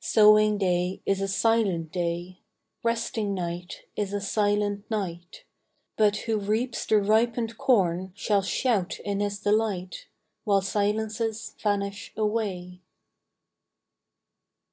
[0.00, 2.40] Sowing day is a silent day,
[2.82, 5.44] Resting night is a silent night;
[5.96, 10.08] But who reaps the ripened corn Shall shout in his delight,
[10.42, 12.82] While silences vanish away.